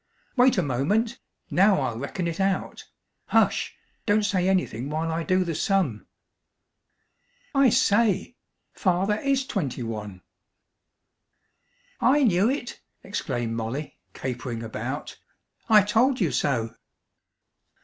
Wait 0.35 0.57
a 0.57 0.63
moment. 0.63 1.19
Now 1.51 1.79
I'll 1.79 1.99
reckon 1.99 2.25
it 2.27 2.39
out. 2.39 2.85
Hush! 3.27 3.75
Don't 4.07 4.23
say 4.25 4.49
anything 4.49 4.89
while 4.89 5.11
I 5.11 5.21
do 5.21 5.43
the 5.43 5.53
sum. 5.53 6.07
I 7.53 7.69
say! 7.69 8.35
Father 8.73 9.19
is 9.19 9.45
twenty 9.45 9.83
one!" 9.83 10.23
"I 11.99 12.23
knew 12.23 12.49
it!" 12.49 12.81
exclaimed 13.03 13.53
Molly, 13.53 13.99
capering 14.15 14.63
about. 14.63 15.19
"I 15.69 15.83
told 15.83 16.19
you 16.19 16.31
so." 16.31 16.73